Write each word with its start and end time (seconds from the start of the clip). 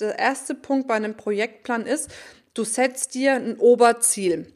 Der 0.00 0.16
erste 0.16 0.54
Punkt 0.54 0.86
bei 0.86 0.94
einem 0.94 1.16
Projektplan 1.16 1.84
ist, 1.84 2.12
du 2.54 2.62
setzt 2.62 3.14
dir 3.14 3.34
ein 3.34 3.58
Oberziel. 3.58 4.52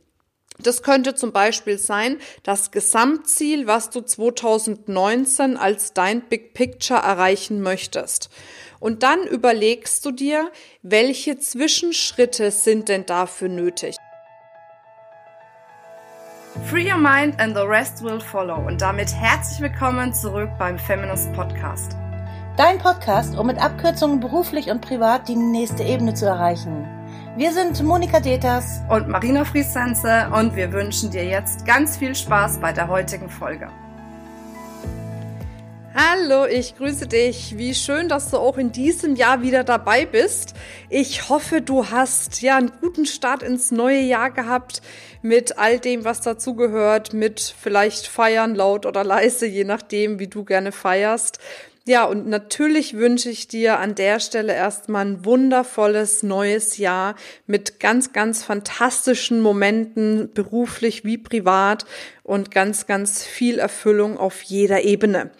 Das 0.61 0.85
könnte 0.85 1.17
zum 1.17 1.33
Beispiel 1.33 1.79
sein, 1.79 2.19
das 2.45 2.71
Gesamtziel, 2.71 3.67
was 3.67 3.91
du 3.91 4.03
2019 4.03 5.57
als 5.57 5.95
dein 5.95 6.21
Big 6.29 6.55
Picture 6.55 7.01
erreichen 7.01 7.61
möchtest. 7.61 8.31
Und 8.79 9.03
dann 9.03 9.27
überlegst 9.27 10.05
du 10.05 10.13
dir, 10.13 10.53
welche 10.83 11.39
Zwischenschritte 11.39 12.53
sind 12.53 12.89
denn 12.89 13.07
dafür 13.07 13.49
nötig. 13.49 13.97
Free 16.71 16.89
your 16.89 16.99
mind 16.99 17.41
and 17.41 17.57
the 17.57 17.63
rest 17.63 18.05
will 18.05 18.21
follow. 18.21 18.65
Und 18.65 18.81
damit 18.81 19.13
herzlich 19.13 19.61
willkommen 19.61 20.15
zurück 20.15 20.51
beim 20.59 20.79
Feminist 20.79 21.33
Podcast. 21.33 21.97
Dein 22.59 22.77
Podcast, 22.77 23.39
um 23.39 23.47
mit 23.47 23.57
Abkürzungen 23.57 24.21
beruflich 24.21 24.69
und 24.69 24.83
privat 24.83 25.27
die 25.27 25.37
nächste 25.37 25.85
Ebene 25.85 26.13
zu 26.13 26.27
erreichen. 26.27 26.87
Wir 27.35 27.51
sind 27.51 27.83
Monika 27.83 28.21
Deters 28.21 28.83
und 28.91 29.09
Marina 29.09 29.47
Friesense 29.47 30.31
und 30.35 30.55
wir 30.55 30.71
wünschen 30.71 31.11
dir 31.11 31.25
jetzt 31.25 31.65
ganz 31.65 31.97
viel 31.97 32.15
Spaß 32.15 32.59
bei 32.59 32.75
der 32.75 32.89
heutigen 32.89 33.31
Folge. 33.31 33.71
Hallo, 35.95 36.45
ich 36.45 36.77
grüße 36.77 37.07
dich. 37.07 37.57
Wie 37.57 37.75
schön, 37.75 38.11
dass 38.11 38.31
du 38.31 38.37
auch 38.37 38.59
in 38.59 38.71
diesem 38.71 39.17
Jahr 39.17 39.41
wieder 39.41 39.65
dabei 39.65 40.05
bist. 40.05 40.53
Ich 40.91 41.31
hoffe, 41.31 41.63
du 41.63 41.87
hast 41.87 42.43
ja 42.43 42.59
einen 42.59 42.73
guten 42.83 43.07
Start 43.07 43.43
ins 43.43 43.71
neue 43.71 44.01
Jahr 44.01 44.31
gehabt 44.31 44.83
mit 45.23 45.59
all 45.59 45.79
dem, 45.79 46.05
was 46.05 46.21
dazugehört, 46.21 47.15
mit 47.15 47.41
vielleicht 47.59 48.07
feiern 48.07 48.55
laut 48.55 48.85
oder 48.85 49.05
leise, 49.05 49.47
je 49.47 49.65
nachdem, 49.65 50.19
wie 50.19 50.29
du 50.29 50.45
gerne 50.45 50.71
feierst 50.71 51.39
ja, 51.85 52.05
und 52.05 52.29
natürlich 52.29 52.97
wünsche 52.97 53.29
ich 53.29 53.49
dir 53.49 53.81
an 53.81 53.97
der 53.97 54.21
Stelle 54.21 54.55
erstmal 54.55 55.05
ein 55.05 55.25
wundervolles 55.25 56.23
neues 56.23 56.79
Jahr 56.79 57.17
mit 57.47 57.81
ganz, 57.81 58.13
ganz 58.13 58.45
fantastischen 58.45 59.41
Momenten, 59.41 60.31
beruflich 60.33 61.05
wie 61.05 61.19
privat 61.19 61.85
und 62.23 62.53
ganz, 62.53 62.87
ganz 62.87 63.25
viel 63.25 63.59
Erfüllung 63.59 64.17
auf 64.17 64.43
jeder 64.43 64.83
Ebene. 64.83 65.33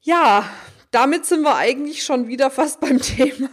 Ja, 0.00 0.50
damit 0.90 1.24
sind 1.24 1.42
wir 1.42 1.54
eigentlich 1.54 2.02
schon 2.02 2.26
wieder 2.26 2.50
fast 2.50 2.80
beim 2.80 3.00
Thema. 3.00 3.50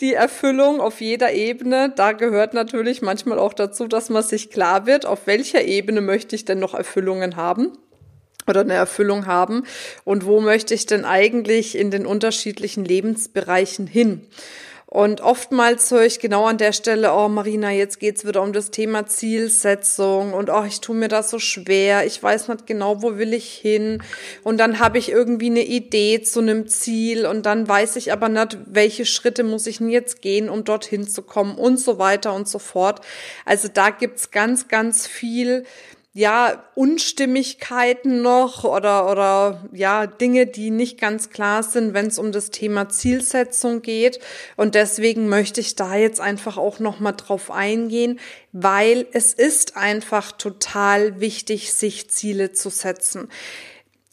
Die 0.00 0.14
Erfüllung 0.14 0.80
auf 0.80 1.00
jeder 1.00 1.32
Ebene, 1.32 1.92
da 1.94 2.12
gehört 2.12 2.54
natürlich 2.54 3.02
manchmal 3.02 3.40
auch 3.40 3.52
dazu, 3.52 3.88
dass 3.88 4.10
man 4.10 4.22
sich 4.22 4.50
klar 4.50 4.86
wird, 4.86 5.06
auf 5.06 5.26
welcher 5.26 5.62
Ebene 5.64 6.00
möchte 6.00 6.36
ich 6.36 6.44
denn 6.44 6.60
noch 6.60 6.74
Erfüllungen 6.74 7.34
haben 7.34 7.72
oder 8.46 8.60
eine 8.60 8.74
Erfüllung 8.74 9.26
haben 9.26 9.64
und 10.04 10.26
wo 10.26 10.40
möchte 10.40 10.74
ich 10.74 10.86
denn 10.86 11.04
eigentlich 11.04 11.76
in 11.76 11.90
den 11.90 12.06
unterschiedlichen 12.06 12.84
Lebensbereichen 12.84 13.86
hin? 13.86 14.26
Und 14.92 15.22
oftmals 15.22 15.90
höre 15.90 16.04
ich 16.04 16.20
genau 16.20 16.44
an 16.44 16.58
der 16.58 16.74
Stelle, 16.74 17.14
oh 17.14 17.26
Marina, 17.26 17.70
jetzt 17.70 17.98
geht's 17.98 18.26
wieder 18.26 18.42
um 18.42 18.52
das 18.52 18.70
Thema 18.70 19.06
Zielsetzung 19.06 20.34
und 20.34 20.50
oh, 20.50 20.64
ich 20.68 20.82
tue 20.82 20.94
mir 20.94 21.08
das 21.08 21.30
so 21.30 21.38
schwer, 21.38 22.04
ich 22.04 22.22
weiß 22.22 22.48
nicht 22.48 22.66
genau, 22.66 23.00
wo 23.00 23.16
will 23.16 23.32
ich 23.32 23.54
hin. 23.54 24.02
Und 24.42 24.58
dann 24.58 24.80
habe 24.80 24.98
ich 24.98 25.10
irgendwie 25.10 25.46
eine 25.46 25.64
Idee 25.64 26.20
zu 26.20 26.40
einem 26.40 26.68
Ziel 26.68 27.24
und 27.24 27.46
dann 27.46 27.66
weiß 27.66 27.96
ich 27.96 28.12
aber 28.12 28.28
nicht, 28.28 28.58
welche 28.66 29.06
Schritte 29.06 29.44
muss 29.44 29.66
ich 29.66 29.78
denn 29.78 29.88
jetzt 29.88 30.20
gehen, 30.20 30.50
um 30.50 30.62
dorthin 30.62 31.08
zu 31.08 31.22
kommen 31.22 31.56
und 31.56 31.80
so 31.80 31.98
weiter 31.98 32.34
und 32.34 32.46
so 32.46 32.58
fort. 32.58 33.00
Also 33.46 33.68
da 33.72 33.88
gibt's 33.88 34.30
ganz, 34.30 34.68
ganz 34.68 35.06
viel 35.06 35.64
ja, 36.14 36.62
Unstimmigkeiten 36.74 38.20
noch 38.20 38.64
oder, 38.64 39.10
oder 39.10 39.64
ja, 39.72 40.06
Dinge, 40.06 40.46
die 40.46 40.70
nicht 40.70 41.00
ganz 41.00 41.30
klar 41.30 41.62
sind, 41.62 41.94
wenn 41.94 42.06
es 42.06 42.18
um 42.18 42.32
das 42.32 42.50
Thema 42.50 42.90
Zielsetzung 42.90 43.80
geht. 43.80 44.20
Und 44.56 44.74
deswegen 44.74 45.28
möchte 45.28 45.62
ich 45.62 45.74
da 45.74 45.96
jetzt 45.96 46.20
einfach 46.20 46.58
auch 46.58 46.80
nochmal 46.80 47.14
drauf 47.16 47.50
eingehen, 47.50 48.20
weil 48.52 49.06
es 49.12 49.32
ist 49.32 49.78
einfach 49.78 50.32
total 50.32 51.20
wichtig, 51.20 51.72
sich 51.72 52.10
Ziele 52.10 52.52
zu 52.52 52.68
setzen 52.68 53.28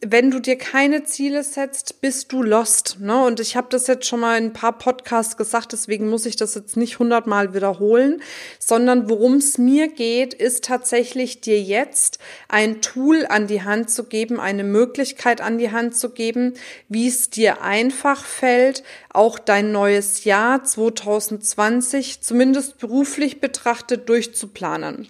wenn 0.02 0.30
du 0.30 0.40
dir 0.40 0.56
keine 0.56 1.04
Ziele 1.04 1.42
setzt, 1.42 2.00
bist 2.00 2.32
du 2.32 2.42
lost. 2.42 2.98
Ne? 3.00 3.22
Und 3.22 3.38
ich 3.38 3.54
habe 3.54 3.66
das 3.70 3.86
jetzt 3.86 4.06
schon 4.06 4.20
mal 4.20 4.38
in 4.38 4.44
ein 4.44 4.52
paar 4.54 4.78
Podcasts 4.78 5.36
gesagt, 5.36 5.72
deswegen 5.72 6.08
muss 6.08 6.24
ich 6.24 6.36
das 6.36 6.54
jetzt 6.54 6.78
nicht 6.78 6.98
hundertmal 6.98 7.52
wiederholen, 7.52 8.22
sondern 8.58 9.10
worum 9.10 9.34
es 9.34 9.58
mir 9.58 9.88
geht, 9.88 10.32
ist 10.32 10.64
tatsächlich 10.64 11.42
dir 11.42 11.60
jetzt 11.60 12.18
ein 12.48 12.80
Tool 12.80 13.26
an 13.26 13.46
die 13.46 13.62
Hand 13.62 13.90
zu 13.90 14.04
geben, 14.04 14.40
eine 14.40 14.64
Möglichkeit 14.64 15.42
an 15.42 15.58
die 15.58 15.70
Hand 15.70 15.94
zu 15.94 16.10
geben, 16.10 16.54
wie 16.88 17.06
es 17.06 17.28
dir 17.28 17.60
einfach 17.60 18.24
fällt, 18.24 18.82
auch 19.10 19.38
dein 19.38 19.70
neues 19.70 20.24
Jahr 20.24 20.64
2020 20.64 22.22
zumindest 22.22 22.78
beruflich 22.78 23.40
betrachtet 23.40 24.08
durchzuplanen. 24.08 25.08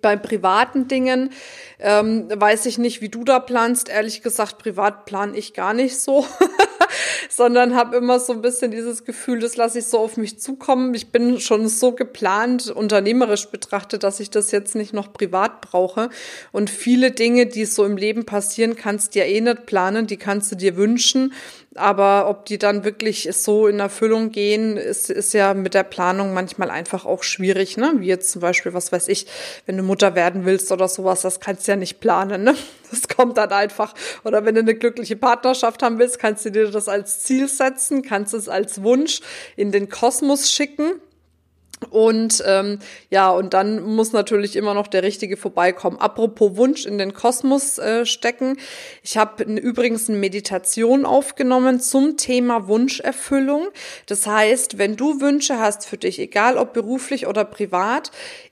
Bei 0.00 0.16
privaten 0.16 0.88
Dingen 0.88 1.30
ähm, 1.78 2.28
weiß 2.34 2.66
ich 2.66 2.78
nicht, 2.78 3.00
wie 3.00 3.08
du 3.08 3.24
da 3.24 3.40
planst. 3.40 3.88
Ehrlich 3.88 4.22
gesagt, 4.22 4.58
privat 4.58 5.04
plan 5.04 5.34
ich 5.34 5.54
gar 5.54 5.74
nicht 5.74 5.98
so, 5.98 6.26
sondern 7.28 7.74
habe 7.74 7.96
immer 7.96 8.18
so 8.18 8.32
ein 8.32 8.42
bisschen 8.42 8.70
dieses 8.70 9.04
Gefühl, 9.04 9.40
das 9.40 9.56
lasse 9.56 9.78
ich 9.78 9.86
so 9.86 9.98
auf 9.98 10.16
mich 10.16 10.38
zukommen. 10.38 10.94
Ich 10.94 11.12
bin 11.12 11.40
schon 11.40 11.68
so 11.68 11.92
geplant, 11.92 12.70
unternehmerisch 12.70 13.46
betrachtet, 13.46 14.02
dass 14.02 14.20
ich 14.20 14.30
das 14.30 14.50
jetzt 14.50 14.74
nicht 14.74 14.92
noch 14.92 15.12
privat 15.12 15.60
brauche. 15.60 16.10
Und 16.52 16.70
viele 16.70 17.10
Dinge, 17.10 17.46
die 17.46 17.64
so 17.64 17.84
im 17.84 17.96
Leben 17.96 18.24
passieren, 18.24 18.76
kannst 18.76 19.14
du 19.14 19.20
ja 19.20 19.24
eh 19.24 19.40
nicht 19.40 19.66
planen, 19.66 20.06
die 20.06 20.16
kannst 20.16 20.50
du 20.52 20.56
dir 20.56 20.76
wünschen. 20.76 21.32
Aber 21.78 22.28
ob 22.28 22.44
die 22.46 22.58
dann 22.58 22.84
wirklich 22.84 23.28
so 23.32 23.66
in 23.66 23.80
Erfüllung 23.80 24.30
gehen, 24.30 24.76
ist, 24.76 25.10
ist 25.10 25.32
ja 25.32 25.54
mit 25.54 25.74
der 25.74 25.84
Planung 25.84 26.34
manchmal 26.34 26.70
einfach 26.70 27.06
auch 27.06 27.22
schwierig, 27.22 27.76
ne? 27.76 27.94
Wie 27.98 28.06
jetzt 28.06 28.30
zum 28.30 28.42
Beispiel, 28.42 28.74
was 28.74 28.92
weiß 28.92 29.08
ich, 29.08 29.26
wenn 29.66 29.76
du 29.76 29.82
Mutter 29.82 30.14
werden 30.14 30.44
willst 30.44 30.70
oder 30.72 30.88
sowas, 30.88 31.22
das 31.22 31.40
kannst 31.40 31.66
du 31.66 31.72
ja 31.72 31.76
nicht 31.76 32.00
planen, 32.00 32.44
ne? 32.44 32.54
Das 32.90 33.06
kommt 33.06 33.36
dann 33.36 33.52
einfach. 33.52 33.92
Oder 34.24 34.46
wenn 34.46 34.54
du 34.54 34.62
eine 34.62 34.74
glückliche 34.74 35.14
Partnerschaft 35.14 35.82
haben 35.82 35.98
willst, 35.98 36.18
kannst 36.18 36.46
du 36.46 36.50
dir 36.50 36.70
das 36.70 36.88
als 36.88 37.22
Ziel 37.22 37.46
setzen, 37.46 38.00
kannst 38.00 38.32
es 38.32 38.48
als 38.48 38.82
Wunsch 38.82 39.20
in 39.56 39.72
den 39.72 39.90
Kosmos 39.90 40.50
schicken 40.50 40.92
und 41.90 42.42
ähm, 42.46 42.78
ja, 43.10 43.30
und 43.30 43.54
dann 43.54 43.82
muss 43.82 44.12
natürlich 44.12 44.56
immer 44.56 44.74
noch 44.74 44.86
der 44.88 45.02
Richtige 45.02 45.36
vorbeikommen. 45.36 45.98
Apropos 45.98 46.56
Wunsch 46.56 46.86
in 46.86 46.98
den 46.98 47.12
Kosmos 47.12 47.78
äh, 47.78 48.04
stecken. 48.04 48.56
Ich 49.02 49.16
habe 49.16 49.44
übrigens 49.44 50.08
eine 50.08 50.18
Meditation 50.18 51.06
aufgenommen 51.06 51.80
zum 51.80 52.16
Thema 52.16 52.68
Wunscherfüllung. 52.68 53.68
Das 54.06 54.26
heißt, 54.26 54.78
wenn 54.78 54.96
du 54.96 55.20
Wünsche 55.20 55.58
hast 55.58 55.86
für 55.86 55.96
dich, 55.96 56.18
egal 56.18 56.58
ob 56.58 56.72
beruflich 56.72 57.26
oder 57.26 57.44
privat, 57.44 58.10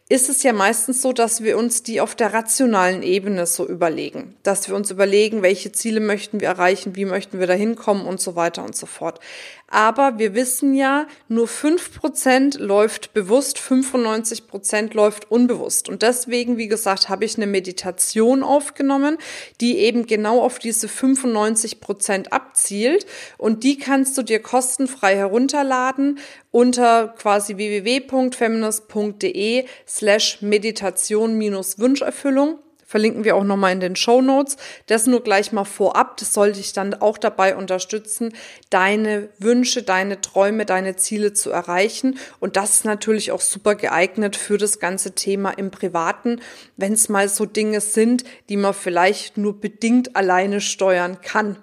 ist 0.08 0.28
es 0.28 0.44
ja 0.44 0.52
meistens 0.52 1.02
so, 1.02 1.12
dass 1.12 1.42
wir 1.42 1.58
uns 1.58 1.82
die 1.82 2.00
auf 2.00 2.14
der 2.14 2.32
rationalen 2.32 3.02
Ebene 3.02 3.44
so 3.44 3.66
überlegen. 3.66 4.36
Dass 4.44 4.68
wir 4.68 4.76
uns 4.76 4.92
überlegen, 4.92 5.42
welche 5.42 5.72
Ziele 5.72 5.98
möchten 5.98 6.40
wir 6.40 6.46
erreichen, 6.46 6.94
wie 6.94 7.04
möchten 7.04 7.40
wir 7.40 7.48
da 7.48 7.54
hinkommen 7.54 8.06
und 8.06 8.20
so 8.20 8.36
weiter 8.36 8.62
und 8.62 8.76
so 8.76 8.86
fort. 8.86 9.18
Aber 9.68 10.18
wir 10.18 10.34
wissen 10.34 10.74
ja, 10.74 11.06
nur 11.28 11.46
fünf 11.48 11.98
Prozent 11.98 12.60
läuft 12.60 13.14
bewusst, 13.14 13.58
95 13.58 14.46
Prozent 14.46 14.92
läuft 14.94 15.28
unbewusst. 15.30 15.88
Und 15.88 16.02
deswegen, 16.02 16.56
wie 16.56 16.68
gesagt, 16.68 17.08
habe 17.08 17.24
ich 17.24 17.36
eine 17.36 17.48
Meditation 17.48 18.44
aufgenommen, 18.44 19.18
die 19.60 19.78
eben 19.78 20.06
genau 20.06 20.40
auf 20.40 20.60
diese 20.60 20.86
95 20.86 21.80
Prozent 21.80 22.32
abzielt. 22.32 23.06
Und 23.38 23.64
die 23.64 23.76
kannst 23.76 24.16
du 24.16 24.22
dir 24.22 24.40
kostenfrei 24.40 25.16
herunterladen 25.16 26.20
unter 26.52 27.08
quasi 27.08 27.56
www.feminist.de 27.56 29.64
slash 29.86 30.42
Meditation-Wünscherfüllung 30.42 32.60
verlinken 32.86 33.24
wir 33.24 33.36
auch 33.36 33.44
nochmal 33.44 33.72
in 33.72 33.80
den 33.80 33.96
Show 33.96 34.22
Notes. 34.22 34.56
Das 34.86 35.06
nur 35.06 35.22
gleich 35.22 35.52
mal 35.52 35.64
vorab. 35.64 36.16
Das 36.16 36.32
sollte 36.32 36.58
dich 36.58 36.72
dann 36.72 36.94
auch 36.94 37.18
dabei 37.18 37.56
unterstützen, 37.56 38.32
deine 38.70 39.28
Wünsche, 39.38 39.82
deine 39.82 40.20
Träume, 40.20 40.64
deine 40.64 40.96
Ziele 40.96 41.32
zu 41.32 41.50
erreichen. 41.50 42.18
Und 42.40 42.56
das 42.56 42.76
ist 42.76 42.84
natürlich 42.84 43.32
auch 43.32 43.40
super 43.40 43.74
geeignet 43.74 44.36
für 44.36 44.56
das 44.56 44.78
ganze 44.78 45.14
Thema 45.14 45.50
im 45.50 45.70
Privaten, 45.70 46.40
wenn 46.76 46.92
es 46.92 47.08
mal 47.08 47.28
so 47.28 47.44
Dinge 47.44 47.80
sind, 47.80 48.24
die 48.48 48.56
man 48.56 48.72
vielleicht 48.72 49.36
nur 49.36 49.60
bedingt 49.60 50.16
alleine 50.16 50.60
steuern 50.60 51.20
kann. 51.20 51.58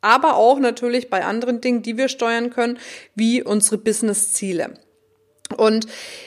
Aber 0.00 0.36
auch 0.36 0.60
natürlich 0.60 1.10
bei 1.10 1.24
anderen 1.24 1.60
Dingen, 1.60 1.82
die 1.82 1.96
wir 1.96 2.08
steuern 2.08 2.50
können, 2.50 2.78
wie 3.16 3.42
unsere 3.42 3.78
Business-Ziele. 3.78 4.78
Und 5.56 5.86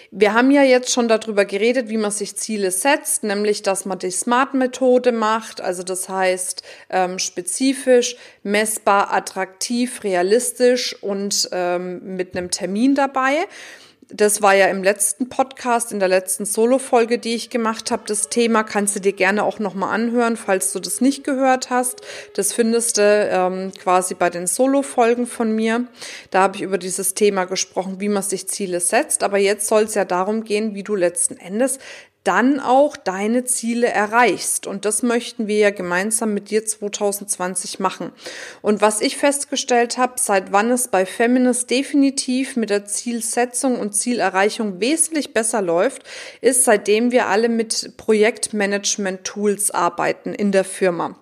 wir 0.10 0.34
haben 0.34 0.52
ja 0.52 0.64
jetzt 0.64 0.92
schon 0.92 1.08
darüber 1.08 1.46
geredet, 1.46 1.90
wie 1.90 1.98
man 1.98 2.12
sich 2.12 2.36
Ziele 2.36 2.72
setzt, 2.72 3.24
nämlich 3.24 3.62
dass 3.62 3.86
man 3.86 4.00
die 4.00 4.12
Smart-Methode 4.12 5.12
macht, 5.12 5.62
also 5.62 5.84
das 5.84 6.10
heißt 6.10 6.64
ähm, 6.90 7.20
spezifisch, 7.20 8.16
messbar, 8.44 9.14
attraktiv, 9.14 10.04
realistisch 10.04 10.96
und 11.02 11.50
ähm, 11.52 12.16
mit 12.16 12.36
einem 12.36 12.52
Termin 12.52 12.96
dabei. 12.96 13.46
Das 14.14 14.42
war 14.42 14.54
ja 14.56 14.68
im 14.68 14.84
letzten 14.84 15.30
Podcast, 15.30 15.92
in 15.92 16.00
der 16.00 16.08
letzten 16.08 16.46
Solo-Folge, 16.46 17.18
die 17.18 17.36
ich 17.36 17.50
gemacht 17.50 17.92
habe, 17.92 18.04
das 18.06 18.30
Thema. 18.30 18.64
Kannst 18.64 18.96
du 18.96 19.00
dir 19.00 19.14
gerne 19.14 19.44
auch 19.44 19.60
nochmal 19.60 19.94
anhören, 19.94 20.38
falls 20.38 20.74
du 20.74 20.80
das 20.80 21.02
nicht 21.02 21.24
gehört 21.24 21.70
hast. 21.70 22.02
Das 22.36 22.54
findest 22.54 22.98
du 22.98 23.02
ähm, 23.02 23.72
quasi 23.78 24.14
bei 24.14 24.30
den 24.30 24.48
Solo-Folgen 24.48 25.28
von 25.28 25.54
mir. 25.54 25.88
Da 26.30 26.42
habe 26.42 26.58
ich 26.58 26.62
über 26.62 26.78
dieses 26.78 27.14
Thema 27.14 27.46
gesprochen, 27.46 28.00
wie 28.00 28.10
man 28.10 28.24
sich 28.24 28.48
Ziele 28.48 28.80
setzt. 28.80 29.24
Aber 29.24 29.38
jetzt 29.38 29.68
soll 29.68 29.84
es 29.84 29.96
ja 29.96 30.06
darum 30.06 30.44
gehen, 30.44 30.76
wie 30.76 30.84
du 30.84 30.96
letzten 30.96 31.38
Endes 31.38 31.80
dann 32.24 32.60
auch 32.60 32.98
deine 32.98 33.46
Ziele 33.46 33.88
erreichst. 33.88 34.68
Und 34.68 34.86
das 34.86 35.02
möchten 35.02 35.48
wir 35.48 35.58
ja 35.58 35.70
gemeinsam 35.72 36.34
mit 36.34 36.52
dir 36.52 36.66
2020 36.66 37.80
machen. 37.80 38.12
Und 38.62 38.82
was 38.82 39.02
ich 39.02 39.18
festgestellt 39.18 39.98
habe, 39.98 40.14
seit 40.18 40.52
wann 40.52 40.70
es 40.70 40.88
bei 40.88 41.06
Feminist 41.06 41.70
definitiv 41.70 42.56
mit 42.56 42.70
der 42.70 42.86
Zielsetzung 42.86 43.80
und 43.80 43.94
Zielerreichung 43.94 44.80
wesentlich 44.80 45.34
besser 45.34 45.62
läuft, 45.62 46.04
ist 46.42 46.64
seitdem 46.64 47.12
wir 47.12 47.28
alle 47.28 47.50
mit 47.50 47.98
Projektmanagement-Tools 47.98 49.72
arbeiten 49.72 50.34
in 50.34 50.52
der 50.52 50.64
Firma. 50.64 51.16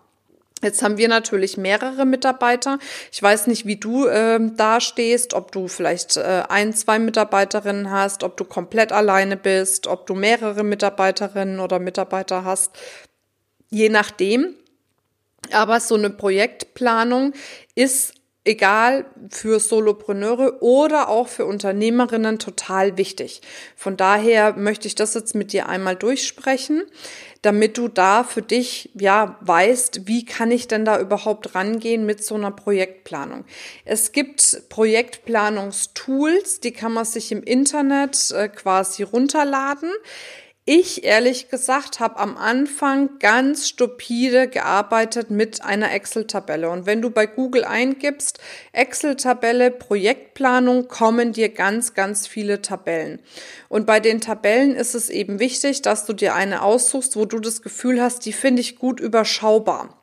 Jetzt 0.61 0.81
haben 0.81 0.97
wir 0.97 1.07
natürlich 1.07 1.57
mehrere 1.57 2.05
Mitarbeiter. 2.05 2.79
Ich 3.11 3.23
weiß 3.23 3.47
nicht, 3.47 3.65
wie 3.65 3.77
du 3.77 4.07
äh, 4.07 4.39
da 4.55 4.81
stehst, 4.81 5.33
ob 5.33 5.51
du 5.51 5.67
vielleicht 5.67 6.17
äh, 6.17 6.43
ein, 6.49 6.73
zwei 6.73 6.99
Mitarbeiterinnen 6.99 7.89
hast, 7.91 8.23
ob 8.23 8.35
du 8.35 8.43
komplett 8.43 8.91
alleine 8.91 9.37
bist, 9.37 9.87
ob 9.87 10.05
du 10.05 10.15
mehrere 10.15 10.63
Mitarbeiterinnen 10.63 11.59
oder 11.59 11.79
Mitarbeiter 11.79 12.43
hast. 12.43 12.71
Je 13.69 13.89
nachdem. 13.89 14.55
Aber 15.53 15.79
so 15.79 15.95
eine 15.95 16.09
Projektplanung 16.09 17.33
ist 17.73 18.18
egal 18.49 19.05
für 19.29 19.59
Solopreneure 19.59 20.61
oder 20.61 21.09
auch 21.09 21.27
für 21.27 21.45
Unternehmerinnen 21.45 22.39
total 22.39 22.97
wichtig. 22.97 23.41
Von 23.75 23.95
daher 23.95 24.53
möchte 24.53 24.87
ich 24.87 24.95
das 24.95 25.13
jetzt 25.13 25.35
mit 25.35 25.53
dir 25.53 25.69
einmal 25.69 25.95
durchsprechen 25.95 26.83
damit 27.41 27.77
du 27.77 27.87
da 27.87 28.23
für 28.23 28.41
dich 28.41 28.89
ja 28.95 29.37
weißt, 29.41 30.07
wie 30.07 30.25
kann 30.25 30.51
ich 30.51 30.67
denn 30.67 30.83
da 30.83 30.99
überhaupt 30.99 31.55
rangehen 31.55 32.05
mit 32.05 32.23
so 32.23 32.35
einer 32.35 32.51
Projektplanung. 32.51 33.45
Es 33.85 34.11
gibt 34.11 34.69
Projektplanungstools, 34.69 36.59
die 36.59 36.71
kann 36.71 36.93
man 36.93 37.05
sich 37.05 37.31
im 37.31 37.43
Internet 37.43 38.31
äh, 38.31 38.49
quasi 38.49 39.03
runterladen. 39.03 39.89
Ich 40.71 41.03
ehrlich 41.03 41.49
gesagt 41.49 41.99
habe 41.99 42.17
am 42.17 42.37
Anfang 42.37 43.17
ganz 43.17 43.67
stupide 43.67 44.47
gearbeitet 44.47 45.31
mit 45.31 45.63
einer 45.63 45.91
Excel-Tabelle. 45.91 46.69
Und 46.69 46.85
wenn 46.85 47.01
du 47.01 47.09
bei 47.09 47.25
Google 47.25 47.63
eingibst, 47.63 48.37
Excel-Tabelle, 48.71 49.71
Projektplanung, 49.71 50.87
kommen 50.87 51.33
dir 51.33 51.49
ganz, 51.49 51.95
ganz 51.95 52.27
viele 52.27 52.61
Tabellen. 52.61 53.19
Und 53.67 53.87
bei 53.87 53.99
den 53.99 54.21
Tabellen 54.21 54.75
ist 54.75 54.93
es 54.93 55.09
eben 55.09 55.39
wichtig, 55.39 55.81
dass 55.81 56.05
du 56.05 56.13
dir 56.13 56.35
eine 56.35 56.61
aussuchst, 56.61 57.15
wo 57.15 57.25
du 57.25 57.39
das 57.39 57.63
Gefühl 57.63 57.99
hast, 57.99 58.27
die 58.27 58.33
finde 58.33 58.61
ich 58.61 58.77
gut 58.77 58.99
überschaubar. 58.99 59.98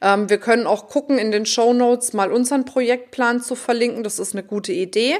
Ähm, 0.00 0.28
wir 0.28 0.38
können 0.38 0.66
auch 0.66 0.88
gucken, 0.88 1.18
in 1.18 1.30
den 1.30 1.46
Show 1.46 1.72
Notes 1.72 2.12
mal 2.12 2.32
unseren 2.32 2.64
Projektplan 2.64 3.40
zu 3.40 3.54
verlinken. 3.54 4.02
Das 4.02 4.18
ist 4.18 4.34
eine 4.34 4.42
gute 4.42 4.72
Idee, 4.72 5.16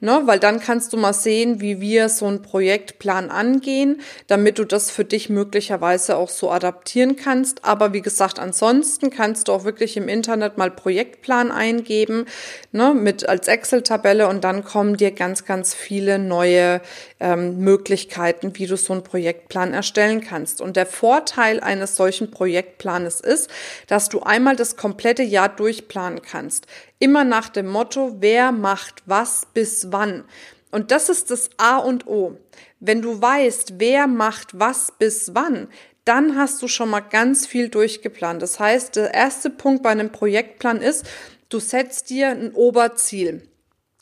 ne? 0.00 0.22
weil 0.24 0.38
dann 0.38 0.60
kannst 0.60 0.92
du 0.92 0.96
mal 0.96 1.12
sehen, 1.12 1.60
wie 1.60 1.80
wir 1.80 2.08
so 2.08 2.26
einen 2.26 2.42
Projektplan 2.42 3.30
angehen, 3.30 4.00
damit 4.26 4.58
du 4.58 4.64
das 4.64 4.90
für 4.90 5.04
dich 5.04 5.28
möglicherweise 5.28 6.16
auch 6.16 6.28
so 6.28 6.50
adaptieren 6.50 7.16
kannst. 7.16 7.64
Aber 7.64 7.92
wie 7.92 8.02
gesagt, 8.02 8.38
ansonsten 8.38 9.10
kannst 9.10 9.48
du 9.48 9.52
auch 9.52 9.64
wirklich 9.64 9.96
im 9.96 10.08
Internet 10.08 10.58
mal 10.58 10.70
Projektplan 10.70 11.50
eingeben, 11.50 12.26
ne? 12.72 12.94
mit 12.94 13.28
als 13.28 13.48
Excel-Tabelle 13.48 14.28
und 14.28 14.44
dann 14.44 14.64
kommen 14.64 14.96
dir 14.96 15.10
ganz, 15.10 15.44
ganz 15.44 15.74
viele 15.74 16.18
neue 16.18 16.80
ähm, 17.20 17.58
Möglichkeiten, 17.58 18.52
wie 18.54 18.66
du 18.66 18.76
so 18.76 18.92
einen 18.92 19.02
Projektplan 19.02 19.72
erstellen 19.72 20.20
kannst. 20.20 20.60
Und 20.60 20.76
der 20.76 20.86
Vorteil 20.86 21.60
eines 21.60 21.96
solchen 21.96 22.30
Projektplanes 22.30 23.20
ist, 23.20 23.50
dass 23.86 24.08
du 24.08 24.20
einmal 24.20 24.56
das 24.56 24.76
komplette 24.76 25.22
Jahr 25.22 25.48
durchplanen 25.48 26.22
kannst. 26.22 26.66
Immer 26.98 27.24
nach 27.24 27.48
dem 27.48 27.66
Motto, 27.66 28.16
wer 28.20 28.52
macht 28.52 29.02
was 29.06 29.46
bis 29.52 29.92
wann. 29.92 30.24
Und 30.70 30.90
das 30.90 31.08
ist 31.08 31.30
das 31.30 31.50
A 31.56 31.78
und 31.78 32.06
O. 32.06 32.38
Wenn 32.80 33.02
du 33.02 33.20
weißt, 33.20 33.74
wer 33.78 34.06
macht 34.06 34.58
was 34.58 34.92
bis 34.98 35.34
wann, 35.34 35.68
dann 36.04 36.36
hast 36.36 36.62
du 36.62 36.68
schon 36.68 36.90
mal 36.90 37.00
ganz 37.00 37.46
viel 37.46 37.68
durchgeplant. 37.68 38.40
Das 38.40 38.60
heißt, 38.60 38.96
der 38.96 39.12
erste 39.12 39.50
Punkt 39.50 39.82
bei 39.82 39.90
einem 39.90 40.12
Projektplan 40.12 40.80
ist, 40.80 41.04
du 41.48 41.58
setzt 41.58 42.10
dir 42.10 42.28
ein 42.28 42.52
Oberziel. 42.52 43.48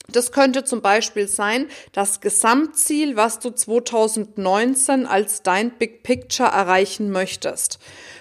Das 0.08 0.32
könnte 0.32 0.64
zum 0.64 0.82
Beispiel 0.82 1.28
sein, 1.28 1.68
das 1.92 2.20
Gesamtziel, 2.20 3.16
was 3.16 3.38
du 3.38 3.50
2019 3.50 5.06
als 5.06 5.42
dein 5.42 5.70
Big 5.70 6.02
Picture 6.02 6.50
erreichen 6.50 7.10
möchtest. 7.10 7.78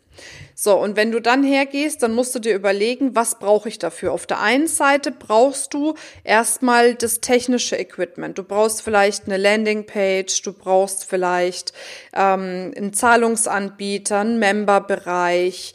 So, 0.55 0.79
und 0.79 0.97
wenn 0.97 1.13
du 1.13 1.21
dann 1.21 1.43
hergehst, 1.43 2.03
dann 2.03 2.15
musst 2.15 2.35
du 2.35 2.39
dir 2.39 2.55
überlegen, 2.55 3.15
was 3.15 3.39
brauche 3.39 3.69
ich 3.69 3.79
dafür? 3.79 4.13
Auf 4.13 4.27
der 4.27 4.41
einen 4.41 4.67
Seite 4.67 5.13
brauchst 5.13 5.75
du 5.75 5.95
erstmal 6.25 6.95
das 6.95 7.21
technische 7.21 7.77
Equipment. 7.77 8.39
Du 8.39 8.43
brauchst 8.43 8.83
vielleicht 8.83 9.27
eine 9.27 9.37
Landingpage, 9.37 10.43
du 10.43 10.53
brauchst 10.53 11.05
vielleicht 11.05 11.73
ähm, 12.15 12.73
einen 12.77 12.93
Zahlungsanbieter, 12.93 14.21
einen 14.21 14.39
Memberbereich, 14.39 15.75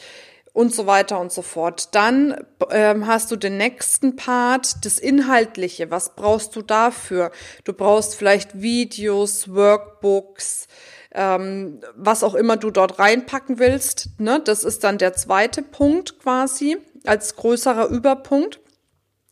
und 0.54 0.74
so 0.74 0.86
weiter 0.86 1.20
und 1.20 1.32
so 1.32 1.42
fort. 1.42 1.96
Dann 1.96 2.46
ähm, 2.72 3.08
hast 3.08 3.32
du 3.32 3.36
den 3.36 3.58
nächsten 3.58 4.16
Part, 4.16 4.86
das 4.86 5.00
Inhaltliche. 5.00 5.92
Was 5.92 6.16
brauchst 6.16 6.56
du 6.56 6.62
dafür? 6.62 7.32
Du 7.64 7.74
brauchst 7.74 8.16
vielleicht 8.16 8.62
Videos, 8.62 9.54
Workbooks, 9.54 10.68
ähm, 11.14 11.82
was 11.96 12.24
auch 12.24 12.36
immer 12.36 12.58
du 12.58 12.72
dort 12.72 13.00
reinpacken 13.00 13.60
willst. 13.60 14.10
Ne? 14.18 14.42
Das 14.44 14.64
ist 14.64 14.84
dann 14.84 14.98
der 14.98 15.14
zweite 15.14 15.62
Punkt 15.62 16.20
quasi 16.20 16.78
als 17.06 17.36
größerer 17.36 17.88
Überpunkt. 17.88 18.60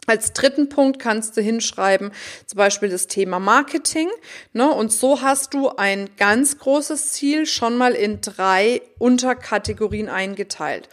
Als 0.07 0.33
dritten 0.33 0.69
Punkt 0.69 0.97
kannst 0.97 1.37
du 1.37 1.41
hinschreiben, 1.41 2.11
zum 2.47 2.57
Beispiel 2.57 2.89
das 2.89 3.05
Thema 3.05 3.39
Marketing. 3.39 4.09
Ne? 4.53 4.67
Und 4.67 4.91
so 4.91 5.21
hast 5.21 5.53
du 5.53 5.69
ein 5.69 6.09
ganz 6.17 6.57
großes 6.57 7.11
Ziel 7.11 7.45
schon 7.45 7.77
mal 7.77 7.93
in 7.93 8.19
drei 8.19 8.81
Unterkategorien 8.97 10.09
eingeteilt. 10.09 10.89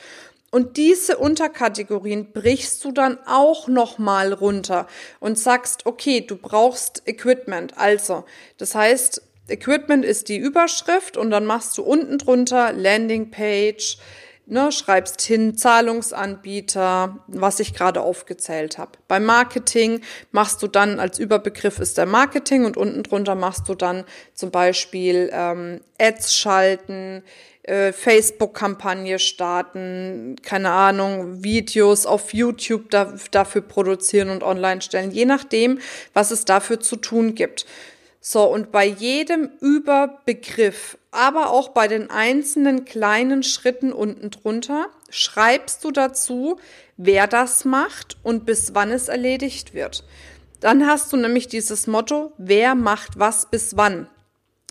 Und 0.50 0.76
diese 0.76 1.16
Unterkategorien 1.16 2.32
brichst 2.32 2.84
du 2.84 2.92
dann 2.92 3.18
auch 3.26 3.68
nochmal 3.68 4.32
runter 4.32 4.86
und 5.18 5.38
sagst, 5.38 5.86
okay, 5.86 6.20
du 6.20 6.36
brauchst 6.36 7.02
Equipment. 7.06 7.76
Also, 7.76 8.24
das 8.58 8.74
heißt, 8.74 9.22
Equipment 9.48 10.04
ist 10.04 10.28
die 10.28 10.38
Überschrift 10.38 11.16
und 11.16 11.30
dann 11.30 11.46
machst 11.46 11.78
du 11.78 11.82
unten 11.82 12.18
drunter 12.18 12.72
Landingpage, 12.72 13.98
ne, 14.46 14.72
schreibst 14.72 15.20
hin 15.22 15.56
Zahlungsanbieter, 15.56 17.18
was 17.26 17.60
ich 17.60 17.74
gerade 17.74 18.00
aufgezählt 18.00 18.78
habe. 18.78 18.92
Beim 19.08 19.24
Marketing 19.24 20.00
machst 20.32 20.62
du 20.62 20.68
dann 20.68 20.98
als 21.00 21.18
Überbegriff 21.18 21.78
ist 21.78 21.98
der 21.98 22.06
Marketing 22.06 22.64
und 22.64 22.76
unten 22.76 23.02
drunter 23.02 23.34
machst 23.34 23.68
du 23.68 23.74
dann 23.74 24.04
zum 24.34 24.50
Beispiel 24.50 25.30
ähm, 25.32 25.80
Ads 25.98 26.34
schalten, 26.34 27.22
äh, 27.64 27.92
Facebook-Kampagne 27.92 29.18
starten, 29.18 30.36
keine 30.42 30.70
Ahnung, 30.70 31.42
Videos 31.42 32.06
auf 32.06 32.32
YouTube 32.32 32.90
da, 32.90 33.14
dafür 33.32 33.62
produzieren 33.62 34.30
und 34.30 34.44
online 34.44 34.80
stellen, 34.80 35.10
je 35.10 35.24
nachdem, 35.24 35.80
was 36.14 36.30
es 36.30 36.44
dafür 36.44 36.78
zu 36.78 36.96
tun 36.96 37.34
gibt. 37.34 37.66
So, 38.28 38.42
und 38.42 38.72
bei 38.72 38.84
jedem 38.84 39.50
Überbegriff, 39.60 40.98
aber 41.12 41.50
auch 41.50 41.68
bei 41.68 41.86
den 41.86 42.10
einzelnen 42.10 42.84
kleinen 42.84 43.44
Schritten 43.44 43.92
unten 43.92 44.32
drunter, 44.32 44.88
schreibst 45.10 45.84
du 45.84 45.92
dazu, 45.92 46.58
wer 46.96 47.28
das 47.28 47.64
macht 47.64 48.16
und 48.24 48.44
bis 48.44 48.74
wann 48.74 48.90
es 48.90 49.06
erledigt 49.06 49.74
wird. 49.74 50.02
Dann 50.58 50.88
hast 50.88 51.12
du 51.12 51.16
nämlich 51.16 51.46
dieses 51.46 51.86
Motto, 51.86 52.32
wer 52.36 52.74
macht 52.74 53.16
was 53.16 53.48
bis 53.48 53.76
wann. 53.76 54.08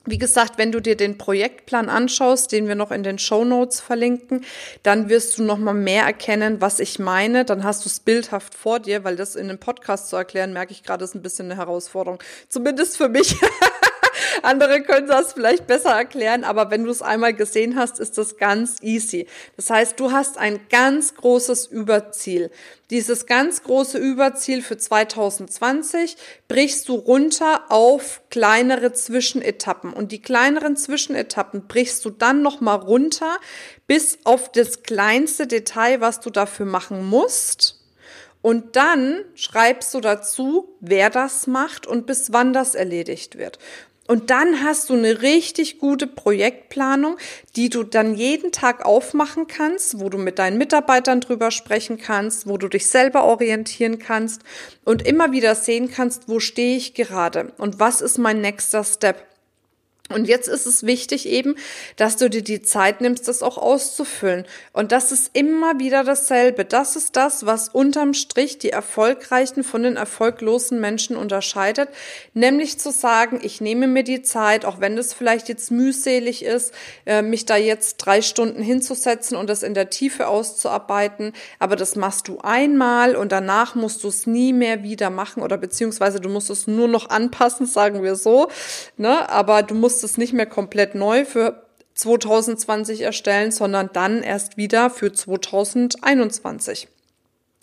Wie 0.06 0.18
gesagt, 0.18 0.58
wenn 0.58 0.72
du 0.72 0.80
dir 0.80 0.96
den 0.96 1.18
Projektplan 1.18 1.90
anschaust, 1.90 2.52
den 2.52 2.68
wir 2.68 2.76
noch 2.76 2.92
in 2.92 3.04
den 3.04 3.18
Show 3.18 3.44
Notes 3.44 3.80
verlinken, 3.80 4.46
dann 4.84 5.10
wirst 5.10 5.38
du 5.38 5.44
noch 5.44 5.58
mal 5.58 5.74
mehr 5.74 6.04
erkennen, 6.04 6.62
was 6.62 6.80
ich 6.80 7.00
meine. 7.00 7.46
Dann 7.46 7.64
hast 7.64 7.86
du 7.86 7.90
es 7.90 8.00
bildhaft 8.00 8.54
vor 8.54 8.80
dir, 8.80 9.04
weil 9.04 9.16
das 9.16 9.36
in 9.36 9.50
einem 9.50 9.60
Podcast 9.60 10.10
zu 10.10 10.16
erklären, 10.16 10.54
merke 10.54 10.74
ich 10.74 10.84
gerade, 10.84 11.04
ist 11.04 11.16
ein 11.16 11.22
bisschen 11.22 11.52
eine 11.52 11.58
Herausforderung. 11.58 12.20
Zumindest 12.50 12.98
für 12.98 13.10
mich. 13.10 13.36
Andere 14.44 14.82
können 14.82 15.08
das 15.08 15.34
vielleicht 15.34 15.68
besser 15.68 15.92
erklären, 15.92 16.44
aber 16.44 16.72
wenn 16.72 16.84
du 16.84 16.92
es 16.92 17.02
einmal 17.02 17.34
gesehen 17.34 17.76
hast, 17.76 18.00
ist 18.00 18.18
das 18.18 18.38
ganz 18.38 18.78
easy. 18.82 19.28
Das 19.56 19.70
heißt, 19.70 20.00
du 20.00 20.12
hast 20.12 20.38
ein 20.38 20.60
ganz 20.70 21.16
großes 21.16 21.68
Überziel. 21.68 22.52
Dieses 22.92 23.26
ganz 23.26 23.64
große 23.64 23.98
Überziel 23.98 24.62
für 24.62 24.78
2020 24.78 26.18
brichst 26.48 26.88
du 26.88 26.96
runter 26.96 27.64
auf 27.70 28.22
kleinere 28.30 28.94
Zwischenetappen 28.94 29.92
und 29.92 30.12
die 30.12 30.22
kleineren 30.22 30.78
Zwischenetappen 30.78 31.68
brichst 31.68 32.06
du 32.06 32.12
dann 32.12 32.44
noch 32.44 32.62
mal 32.62 32.76
runter 32.76 33.40
bis 33.88 34.20
auf 34.24 34.52
das 34.52 34.84
kleinste 34.84 35.48
Detail, 35.48 36.00
was 36.02 36.20
du 36.20 36.30
dafür 36.30 36.66
machen 36.66 37.04
musst. 37.06 37.82
Und 38.46 38.76
dann 38.76 39.26
schreibst 39.34 39.92
du 39.96 40.02
dazu, 40.02 40.76
wer 40.80 41.10
das 41.10 41.48
macht 41.48 41.88
und 41.88 42.06
bis 42.06 42.32
wann 42.32 42.54
das 42.54 42.76
erledigt 42.76 43.40
wird. 43.40 43.58
Und 44.08 44.30
dann 44.30 44.64
hast 44.64 44.90
du 44.90 44.94
eine 44.94 45.24
richtig 45.24 45.80
gute 45.80 46.06
Projektplanung, 46.06 47.18
die 47.56 47.70
du 47.70 47.84
dann 47.84 48.14
jeden 48.14 48.52
Tag 48.52 48.86
aufmachen 48.86 49.48
kannst, 49.48 50.00
wo 50.00 50.10
du 50.10 50.20
mit 50.20 50.38
deinen 50.38 50.60
Mitarbeitern 50.60 51.22
drüber 51.22 51.50
sprechen 51.50 51.98
kannst, 51.98 52.48
wo 52.48 52.58
du 52.58 52.68
dich 52.68 52.88
selber 52.88 53.24
orientieren 53.24 53.98
kannst 53.98 54.42
und 54.84 55.02
immer 55.08 55.32
wieder 55.32 55.56
sehen 55.56 55.90
kannst, 55.90 56.30
wo 56.30 56.40
stehe 56.40 56.78
ich 56.78 56.94
gerade 56.94 57.54
und 57.58 57.80
was 57.80 58.02
ist 58.02 58.20
mein 58.20 58.42
nächster 58.42 58.84
Step. 58.84 59.35
Und 60.14 60.28
jetzt 60.28 60.48
ist 60.48 60.68
es 60.68 60.84
wichtig 60.84 61.28
eben, 61.28 61.56
dass 61.96 62.16
du 62.16 62.30
dir 62.30 62.44
die 62.44 62.62
Zeit 62.62 63.02
nimmst, 63.02 63.28
das 63.28 63.42
auch 63.42 63.58
auszufüllen. 63.58 64.46
Und 64.72 64.92
das 64.92 65.12
ist 65.12 65.32
immer 65.34 65.80
wieder 65.80 66.04
dasselbe. 66.04 66.64
Das 66.64 66.96
ist 66.96 67.16
das, 67.16 67.48
was 67.48 67.70
unterm 67.70 68.14
Strich 68.14 68.60
die 68.60 68.70
Erfolgreichen 68.70 69.64
von 69.64 69.82
den 69.82 69.96
erfolglosen 69.96 70.80
Menschen 70.80 71.16
unterscheidet. 71.16 71.90
Nämlich 72.36 72.80
zu 72.80 72.92
sagen, 72.92 73.40
ich 73.42 73.62
nehme 73.62 73.88
mir 73.88 74.04
die 74.04 74.22
Zeit, 74.22 74.64
auch 74.64 74.80
wenn 74.80 74.96
das 74.96 75.12
vielleicht 75.12 75.50
jetzt 75.50 75.72
mühselig 75.72 76.46
ist, 76.46 76.72
äh, 77.08 77.24
mich 77.24 77.48
da 77.48 77.56
jetzt 77.56 77.98
drei 77.98 78.22
Stunden 78.22 78.62
hinzusetzen 78.62 79.36
und 79.36 79.50
das 79.50 79.64
in 79.64 79.74
der 79.74 79.90
Tiefe 79.90 80.28
auszuarbeiten. 80.28 81.34
Aber 81.58 81.76
das 81.76 81.96
machst 81.96 82.28
du 82.28 82.38
einmal 82.44 83.16
und 83.16 83.32
danach 83.32 83.74
musst 83.74 84.04
du 84.04 84.10
es 84.10 84.28
nie 84.28 84.54
mehr 84.54 84.84
wieder 84.84 85.10
machen 85.10 85.42
oder 85.42 85.58
beziehungsweise 85.58 86.20
du 86.20 86.30
musst 86.30 86.52
es 86.52 86.68
nur 86.68 86.88
noch 86.88 87.10
anpassen, 87.10 87.66
sagen 87.66 88.04
wir 88.04 88.16
so. 88.16 88.50
Ne? 88.98 89.28
Aber 89.32 89.64
du 89.64 89.74
musst 89.74 89.95
musst 89.96 90.04
es 90.04 90.18
nicht 90.18 90.34
mehr 90.34 90.46
komplett 90.46 90.94
neu 90.94 91.24
für 91.24 91.64
2020 91.94 93.00
erstellen, 93.00 93.52
sondern 93.52 93.90
dann 93.94 94.24
erst 94.24 94.58
wieder 94.58 94.90
für 94.90 95.14
2021 95.14 96.90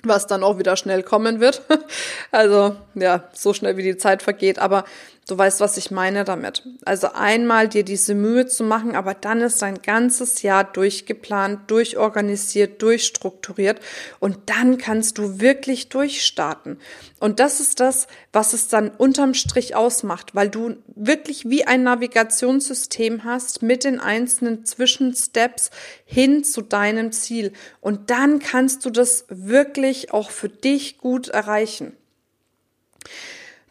was 0.05 0.27
dann 0.27 0.43
auch 0.43 0.59
wieder 0.59 0.77
schnell 0.77 1.05
kommen 1.05 1.39
wird. 1.39 1.63
Also 2.33 2.75
ja, 2.95 3.29
so 3.35 3.55
schnell 3.55 3.77
wie 3.77 3.85
die 3.85 3.99
Zeit 3.99 4.21
vergeht, 4.21 4.59
aber 4.59 4.85
du 5.29 5.39
weißt, 5.39 5.61
was 5.61 5.77
ich 5.77 5.91
meine 5.91 6.25
damit. 6.25 6.63
Also 6.85 7.13
einmal 7.13 7.69
dir 7.69 7.85
diese 7.85 8.15
Mühe 8.15 8.47
zu 8.47 8.65
machen, 8.65 8.97
aber 8.97 9.15
dann 9.15 9.41
ist 9.41 9.63
dein 9.63 9.81
ganzes 9.81 10.43
Jahr 10.43 10.65
durchgeplant, 10.65 11.71
durchorganisiert, 11.71 12.83
durchstrukturiert 12.83 13.81
und 14.19 14.39
dann 14.47 14.79
kannst 14.79 15.19
du 15.19 15.41
wirklich 15.41 15.89
durchstarten. 15.89 16.79
Und 17.21 17.39
das 17.39 17.61
ist 17.61 17.79
das, 17.79 18.09
was 18.33 18.53
es 18.53 18.69
dann 18.69 18.91
unterm 18.91 19.35
Strich 19.35 19.77
ausmacht, 19.77 20.35
weil 20.35 20.49
du 20.49 20.77
wirklich 20.87 21.49
wie 21.49 21.65
ein 21.67 21.85
Navigationssystem 21.85 23.25
hast 23.25 23.63
mit 23.63 23.85
den 23.85 24.01
einzelnen 24.01 24.65
Zwischensteps 24.65 25.71
hin 26.05 26.43
zu 26.43 26.63
deinem 26.63 27.13
Ziel. 27.13 27.53
Und 27.81 28.11
dann 28.11 28.41
kannst 28.41 28.85
du 28.85 28.91
das 28.91 29.27
wirklich 29.29 30.13
auch 30.13 30.31
für 30.31 30.49
dich 30.49 30.99
gut 30.99 31.29
erreichen. 31.29 31.97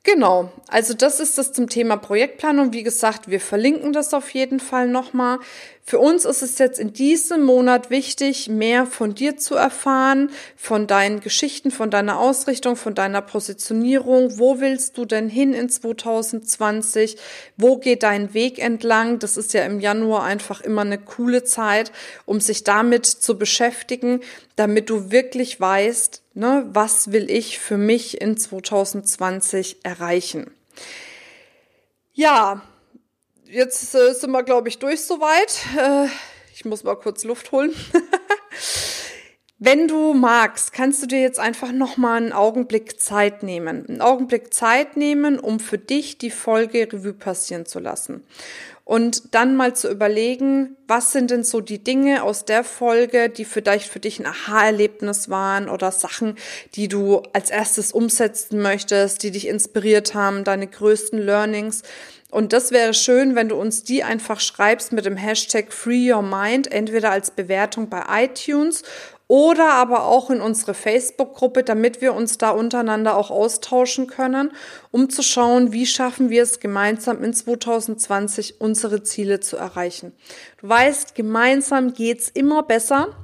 Genau, 0.03 0.51
also 0.67 0.95
das 0.95 1.19
ist 1.19 1.37
das 1.37 1.53
zum 1.53 1.69
Thema 1.69 1.95
Projektplanung. 1.95 2.73
Wie 2.73 2.81
gesagt, 2.81 3.29
wir 3.29 3.39
verlinken 3.39 3.93
das 3.93 4.15
auf 4.15 4.31
jeden 4.33 4.59
Fall 4.59 4.87
nochmal. 4.87 5.37
Für 5.83 5.99
uns 5.99 6.25
ist 6.25 6.43
es 6.43 6.59
jetzt 6.59 6.79
in 6.79 6.93
diesem 6.93 7.43
Monat 7.43 7.89
wichtig, 7.89 8.47
mehr 8.47 8.85
von 8.85 9.15
dir 9.15 9.37
zu 9.37 9.55
erfahren, 9.55 10.29
von 10.55 10.85
deinen 10.85 11.21
Geschichten, 11.21 11.71
von 11.71 11.89
deiner 11.89 12.19
Ausrichtung, 12.19 12.75
von 12.75 12.93
deiner 12.93 13.21
Positionierung. 13.21 14.37
Wo 14.37 14.59
willst 14.59 14.97
du 14.97 15.05
denn 15.05 15.27
hin 15.27 15.53
in 15.53 15.69
2020? 15.69 17.17
Wo 17.57 17.77
geht 17.77 18.03
dein 18.03 18.33
Weg 18.33 18.59
entlang? 18.59 19.19
Das 19.19 19.37
ist 19.37 19.53
ja 19.53 19.65
im 19.65 19.79
Januar 19.79 20.23
einfach 20.23 20.61
immer 20.61 20.81
eine 20.81 20.99
coole 20.99 21.43
Zeit, 21.43 21.91
um 22.25 22.39
sich 22.39 22.63
damit 22.63 23.05
zu 23.05 23.37
beschäftigen, 23.37 24.21
damit 24.55 24.89
du 24.89 25.11
wirklich 25.11 25.59
weißt, 25.59 26.21
ne, 26.35 26.67
was 26.71 27.11
will 27.11 27.29
ich 27.29 27.59
für 27.59 27.77
mich 27.77 28.21
in 28.21 28.37
2020 28.37 29.77
erreichen. 29.83 30.51
Ja, 32.13 32.61
jetzt 33.51 33.93
äh, 33.95 34.13
sind 34.13 34.31
wir, 34.31 34.43
glaube 34.43 34.69
ich, 34.69 34.79
durch 34.79 35.01
soweit. 35.01 35.65
Äh, 35.77 36.07
ich 36.53 36.65
muss 36.65 36.83
mal 36.83 36.95
kurz 36.95 37.23
Luft 37.23 37.51
holen. 37.51 37.73
Wenn 39.63 39.87
du 39.87 40.15
magst, 40.15 40.73
kannst 40.73 41.03
du 41.03 41.05
dir 41.05 41.21
jetzt 41.21 41.37
einfach 41.37 41.71
noch 41.71 41.95
mal 41.95 42.17
einen 42.17 42.33
Augenblick 42.33 42.99
Zeit 42.99 43.43
nehmen. 43.43 43.85
Einen 43.87 44.01
Augenblick 44.01 44.51
Zeit 44.55 44.97
nehmen, 44.97 45.37
um 45.37 45.59
für 45.59 45.77
dich 45.77 46.17
die 46.17 46.31
Folge 46.31 46.91
Revue 46.91 47.13
passieren 47.13 47.67
zu 47.67 47.77
lassen. 47.77 48.23
Und 48.85 49.35
dann 49.35 49.55
mal 49.55 49.75
zu 49.75 49.87
überlegen, 49.87 50.75
was 50.87 51.11
sind 51.11 51.29
denn 51.29 51.43
so 51.43 51.61
die 51.61 51.77
Dinge 51.77 52.23
aus 52.23 52.43
der 52.43 52.63
Folge, 52.63 53.29
die 53.29 53.45
vielleicht 53.45 53.87
für 53.87 53.99
dich 53.99 54.19
ein 54.19 54.25
Aha-Erlebnis 54.25 55.29
waren 55.29 55.69
oder 55.69 55.91
Sachen, 55.91 56.37
die 56.73 56.87
du 56.87 57.21
als 57.31 57.51
erstes 57.51 57.91
umsetzen 57.91 58.63
möchtest, 58.63 59.21
die 59.21 59.29
dich 59.29 59.47
inspiriert 59.47 60.15
haben, 60.15 60.43
deine 60.43 60.65
größten 60.65 61.19
Learnings. 61.19 61.83
Und 62.31 62.53
das 62.53 62.71
wäre 62.71 62.95
schön, 62.95 63.35
wenn 63.35 63.49
du 63.49 63.57
uns 63.57 63.83
die 63.83 64.03
einfach 64.03 64.39
schreibst 64.39 64.91
mit 64.91 65.05
dem 65.05 65.17
Hashtag 65.17 65.71
Free 65.71 66.11
Your 66.11 66.23
Mind, 66.23 66.71
entweder 66.71 67.11
als 67.11 67.29
Bewertung 67.29 67.89
bei 67.89 68.03
iTunes 68.23 68.83
oder 69.31 69.69
aber 69.75 70.07
auch 70.07 70.29
in 70.29 70.41
unsere 70.41 70.73
Facebook-Gruppe, 70.73 71.63
damit 71.63 72.01
wir 72.01 72.13
uns 72.13 72.37
da 72.37 72.49
untereinander 72.49 73.15
auch 73.15 73.31
austauschen 73.31 74.07
können, 74.07 74.51
um 74.91 75.09
zu 75.09 75.23
schauen, 75.23 75.71
wie 75.71 75.85
schaffen 75.85 76.29
wir 76.29 76.43
es 76.43 76.59
gemeinsam 76.59 77.23
in 77.23 77.33
2020 77.33 78.59
unsere 78.59 79.03
Ziele 79.03 79.39
zu 79.39 79.55
erreichen. 79.55 80.11
Du 80.59 80.67
weißt, 80.67 81.15
gemeinsam 81.15 81.93
geht's 81.93 82.27
immer 82.27 82.63
besser. 82.63 83.15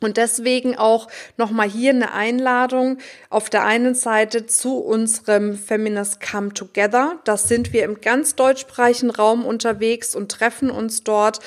Und 0.00 0.18
deswegen 0.18 0.78
auch 0.78 1.08
nochmal 1.36 1.68
hier 1.68 1.90
eine 1.90 2.12
Einladung 2.12 2.98
auf 3.28 3.50
der 3.50 3.64
einen 3.64 3.96
Seite 3.96 4.46
zu 4.46 4.78
unserem 4.78 5.58
Feminist 5.58 6.20
Come 6.22 6.54
Together. 6.54 7.18
Das 7.24 7.48
sind 7.48 7.72
wir 7.72 7.84
im 7.84 8.00
ganz 8.00 8.36
deutschsprachigen 8.36 9.10
Raum 9.10 9.44
unterwegs 9.44 10.14
und 10.14 10.30
treffen 10.30 10.70
uns 10.70 11.02
dort 11.02 11.40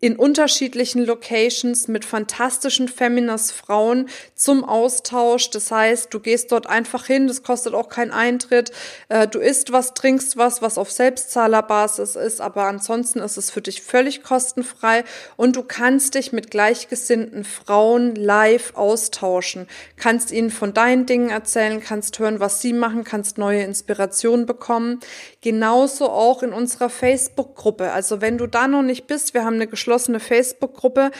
in 0.00 0.16
unterschiedlichen 0.16 1.04
Locations 1.04 1.86
mit 1.86 2.06
fantastischen 2.06 2.88
Feminas 2.88 3.52
Frauen 3.52 4.08
zum 4.34 4.64
Austausch. 4.64 5.50
Das 5.50 5.70
heißt, 5.70 6.12
du 6.12 6.20
gehst 6.20 6.52
dort 6.52 6.66
einfach 6.66 7.06
hin, 7.06 7.26
das 7.26 7.42
kostet 7.42 7.74
auch 7.74 7.90
keinen 7.90 8.10
Eintritt. 8.10 8.72
Äh, 9.10 9.28
du 9.28 9.38
isst 9.38 9.72
was, 9.72 9.92
trinkst 9.92 10.38
was, 10.38 10.62
was 10.62 10.78
auf 10.78 10.90
Selbstzahlerbasis 10.90 12.16
ist, 12.16 12.40
aber 12.40 12.64
ansonsten 12.64 13.18
ist 13.18 13.36
es 13.36 13.50
für 13.50 13.60
dich 13.60 13.82
völlig 13.82 14.22
kostenfrei 14.22 15.04
und 15.36 15.56
du 15.56 15.62
kannst 15.62 16.14
dich 16.14 16.32
mit 16.32 16.50
gleichgesinnten 16.50 17.44
Frauen 17.44 18.14
live 18.14 18.74
austauschen, 18.76 19.68
kannst 19.96 20.32
ihnen 20.32 20.50
von 20.50 20.72
deinen 20.72 21.04
Dingen 21.04 21.28
erzählen, 21.28 21.82
kannst 21.82 22.18
hören, 22.18 22.40
was 22.40 22.62
sie 22.62 22.72
machen, 22.72 23.04
kannst 23.04 23.36
neue 23.36 23.64
Inspirationen 23.64 24.46
bekommen. 24.46 25.00
Genauso 25.42 26.08
auch 26.08 26.42
in 26.42 26.54
unserer 26.54 26.88
Facebook-Gruppe. 26.88 27.92
Also 27.92 28.22
wenn 28.22 28.38
du 28.38 28.46
da 28.46 28.66
noch 28.66 28.82
nicht 28.82 29.06
bist, 29.06 29.34
wir 29.34 29.44
haben 29.44 29.56
eine 29.56 29.66
geschlossene 29.90 30.20
Facebook-Gruppe. 30.20 31.10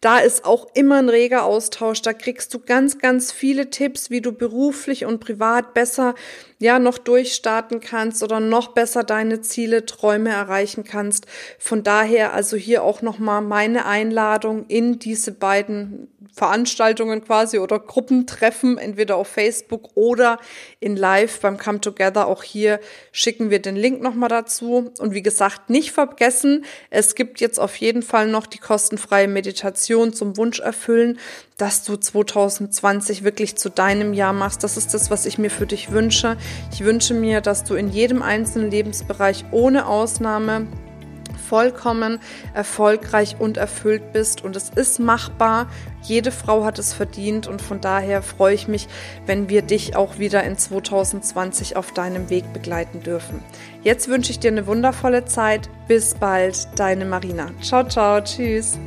Da 0.00 0.20
ist 0.20 0.44
auch 0.44 0.68
immer 0.74 0.98
ein 0.98 1.08
reger 1.08 1.44
Austausch. 1.44 2.00
Da 2.00 2.12
kriegst 2.12 2.54
du 2.54 2.60
ganz, 2.60 2.98
ganz 2.98 3.32
viele 3.32 3.70
Tipps, 3.70 4.08
wie 4.08 4.20
du 4.20 4.30
beruflich 4.30 5.04
und 5.04 5.18
privat 5.18 5.74
besser 5.74 6.14
ja 6.60 6.78
noch 6.78 6.98
durchstarten 6.98 7.80
kannst 7.80 8.22
oder 8.22 8.38
noch 8.38 8.68
besser 8.68 9.02
deine 9.02 9.40
Ziele, 9.40 9.84
Träume 9.84 10.30
erreichen 10.30 10.84
kannst. 10.84 11.26
Von 11.58 11.82
daher 11.82 12.32
also 12.32 12.56
hier 12.56 12.84
auch 12.84 13.02
nochmal 13.02 13.40
meine 13.42 13.84
Einladung 13.84 14.66
in 14.68 15.00
diese 15.00 15.32
beiden 15.32 16.06
Veranstaltungen 16.32 17.24
quasi 17.24 17.58
oder 17.58 17.78
Gruppentreffen, 17.78 18.78
entweder 18.78 19.16
auf 19.16 19.28
Facebook 19.28 19.90
oder 19.94 20.38
in 20.78 20.96
Live 20.96 21.40
beim 21.40 21.58
Come 21.58 21.80
Together. 21.80 22.26
Auch 22.26 22.42
hier 22.42 22.80
schicken 23.12 23.50
wir 23.50 23.60
den 23.60 23.76
Link 23.76 24.00
nochmal 24.00 24.28
dazu. 24.28 24.92
Und 24.98 25.14
wie 25.14 25.22
gesagt, 25.22 25.70
nicht 25.70 25.92
vergessen, 25.92 26.64
es 26.90 27.14
gibt 27.14 27.40
jetzt 27.40 27.58
auf 27.58 27.76
jeden 27.76 28.02
Fall 28.02 28.28
noch 28.28 28.46
die 28.46 28.58
kostenfreie 28.58 29.28
Meditation 29.28 30.12
zum 30.12 30.36
Wunsch 30.36 30.60
erfüllen, 30.60 31.18
dass 31.56 31.84
du 31.84 31.96
2020 31.96 33.22
wirklich 33.22 33.56
zu 33.56 33.68
deinem 33.68 34.14
Jahr 34.14 34.32
machst. 34.32 34.64
Das 34.64 34.76
ist 34.76 34.94
das, 34.94 35.10
was 35.10 35.26
ich 35.26 35.38
mir 35.38 35.50
für 35.50 35.66
dich 35.66 35.90
wünsche. 35.90 36.36
Ich 36.72 36.84
wünsche 36.84 37.12
mir, 37.12 37.40
dass 37.40 37.64
du 37.64 37.74
in 37.74 37.90
jedem 37.90 38.22
einzelnen 38.22 38.70
Lebensbereich 38.70 39.44
ohne 39.50 39.86
Ausnahme 39.86 40.66
vollkommen 41.50 42.20
erfolgreich 42.54 43.34
und 43.40 43.56
erfüllt 43.56 44.12
bist 44.12 44.44
und 44.44 44.54
es 44.54 44.70
ist 44.70 45.00
machbar. 45.00 45.66
Jede 46.02 46.30
Frau 46.30 46.64
hat 46.64 46.78
es 46.78 46.94
verdient 46.94 47.48
und 47.48 47.60
von 47.60 47.80
daher 47.80 48.22
freue 48.22 48.54
ich 48.54 48.68
mich, 48.68 48.86
wenn 49.26 49.48
wir 49.48 49.62
dich 49.62 49.96
auch 49.96 50.20
wieder 50.20 50.44
in 50.44 50.56
2020 50.56 51.76
auf 51.76 51.92
deinem 51.92 52.30
Weg 52.30 52.52
begleiten 52.52 53.02
dürfen. 53.02 53.42
Jetzt 53.82 54.08
wünsche 54.08 54.30
ich 54.30 54.38
dir 54.38 54.52
eine 54.52 54.68
wundervolle 54.68 55.24
Zeit. 55.24 55.68
Bis 55.88 56.14
bald, 56.14 56.68
deine 56.76 57.04
Marina. 57.04 57.50
Ciao, 57.60 57.82
ciao, 57.82 58.20
tschüss. 58.20 58.78